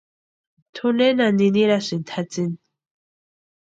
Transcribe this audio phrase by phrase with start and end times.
[0.73, 2.55] ¿Tú nena ninirasïnki tʼatsïni?